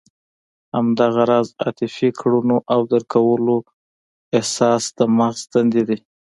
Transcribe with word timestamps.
همدغه 0.75 1.21
راز 1.29 1.47
عاطفي 1.61 2.09
کړنو 2.19 2.57
او 2.73 2.79
درک 2.91 3.07
کولو 3.13 3.57
احساس 4.37 4.83
د 4.97 4.99
مغز 5.17 5.41
دندې 5.53 5.81
دي. 5.87 5.97